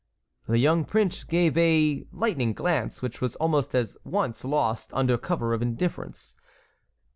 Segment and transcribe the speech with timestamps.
[0.47, 5.53] The young prince gave a lightning glance which was almost at once lost under cover
[5.53, 6.35] of indifference.